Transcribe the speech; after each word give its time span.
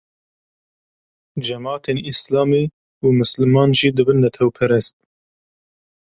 cemeatên 1.47 1.97
Îslamê 2.11 2.63
û 3.03 3.07
misliman 3.19 3.69
jî 3.79 3.89
dibin 3.97 4.17
netewperest 4.25 4.95